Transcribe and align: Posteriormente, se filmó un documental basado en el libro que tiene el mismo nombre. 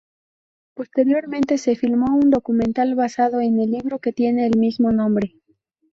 Posteriormente, 0.73 1.59
se 1.59 1.75
filmó 1.75 2.17
un 2.17 2.31
documental 2.31 2.95
basado 2.95 3.39
en 3.39 3.59
el 3.59 3.69
libro 3.69 3.99
que 3.99 4.11
tiene 4.11 4.47
el 4.47 4.57
mismo 4.57 4.91
nombre. 4.91 5.35